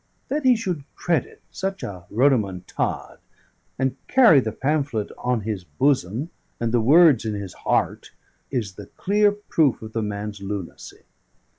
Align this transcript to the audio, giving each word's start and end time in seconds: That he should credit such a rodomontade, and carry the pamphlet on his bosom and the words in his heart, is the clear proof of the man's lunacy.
That 0.29 0.45
he 0.45 0.55
should 0.55 0.83
credit 0.95 1.43
such 1.51 1.83
a 1.83 2.05
rodomontade, 2.09 3.19
and 3.77 3.97
carry 4.07 4.39
the 4.39 4.51
pamphlet 4.51 5.11
on 5.15 5.41
his 5.41 5.63
bosom 5.63 6.31
and 6.59 6.71
the 6.71 6.81
words 6.81 7.23
in 7.23 7.35
his 7.35 7.53
heart, 7.53 8.09
is 8.49 8.73
the 8.73 8.87
clear 8.87 9.31
proof 9.31 9.79
of 9.83 9.93
the 9.93 10.01
man's 10.01 10.41
lunacy. 10.41 11.03